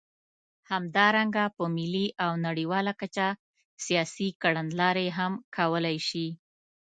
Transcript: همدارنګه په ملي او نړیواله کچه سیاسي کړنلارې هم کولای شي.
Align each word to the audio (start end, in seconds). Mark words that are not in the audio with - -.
همدارنګه 0.71 1.45
په 1.55 1.63
ملي 1.75 2.07
او 2.23 2.31
نړیواله 2.47 2.93
کچه 3.01 3.27
سیاسي 3.85 4.27
کړنلارې 4.41 5.07
هم 5.17 5.33
کولای 5.57 5.97
شي. 6.09 6.27